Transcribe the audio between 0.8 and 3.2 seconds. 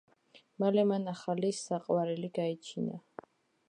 მან ახალი საყვარელი გაიჩინა.